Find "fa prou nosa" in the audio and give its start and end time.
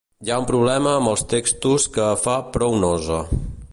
2.23-3.21